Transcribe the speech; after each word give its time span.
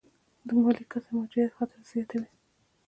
د 0.47 0.49
مالي 0.61 0.83
کسر 0.91 1.11
موجودیت 1.17 1.51
خطر 1.57 1.79
زیاتوي. 1.91 2.29